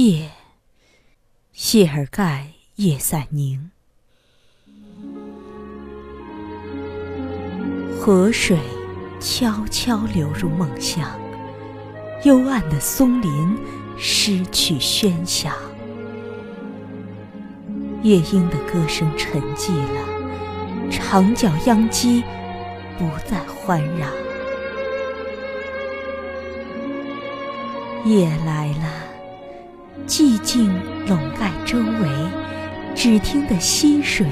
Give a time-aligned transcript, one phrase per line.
[0.00, 0.30] 夜，
[1.52, 3.72] 谢尔盖·叶赛宁。
[7.98, 8.56] 河水
[9.18, 11.18] 悄悄流入梦乡，
[12.22, 13.58] 幽暗的松林
[13.98, 15.52] 失去喧响，
[18.04, 22.22] 夜莺的歌声沉寂了，长角秧鸡
[22.96, 24.08] 不再欢嚷。
[28.04, 29.07] 夜来了。
[30.08, 30.74] 寂静
[31.06, 32.08] 笼盖周围，
[32.94, 34.26] 只听得溪水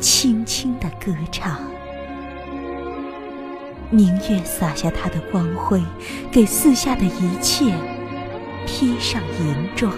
[0.00, 1.60] 轻轻的歌唱。
[3.90, 5.82] 明月洒下它的光辉，
[6.32, 7.66] 给四下的一切
[8.66, 9.92] 披上银装。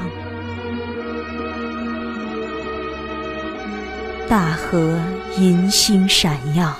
[4.28, 4.98] 大河
[5.38, 6.74] 银星闪耀，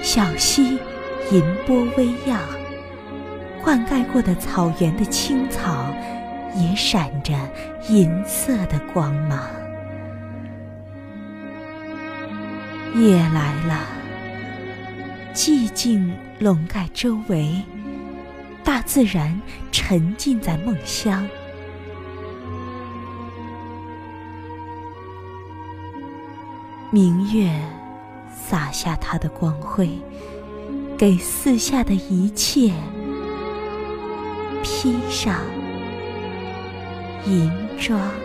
[0.00, 0.78] 小溪
[1.30, 2.40] 银波微漾，
[3.62, 5.94] 灌溉过的草原的青草。
[6.54, 7.34] 也闪着
[7.88, 9.40] 银色的光芒。
[12.94, 13.80] 夜来了，
[15.34, 17.60] 寂静笼盖周围，
[18.62, 19.40] 大自然
[19.72, 21.26] 沉浸在梦乡。
[26.92, 27.50] 明月
[28.32, 29.90] 洒下它的光辉，
[30.96, 32.72] 给四下的一切
[34.62, 35.40] 披上。
[37.26, 38.23] 银装。